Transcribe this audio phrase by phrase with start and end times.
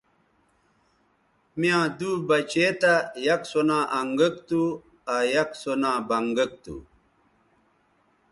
[1.59, 4.63] می یاں دُو بچے تھا یک سو نا انگک تھو
[5.13, 6.75] آ یک سو نا بنگک تھو